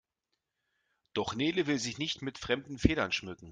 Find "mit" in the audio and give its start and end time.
2.23-2.39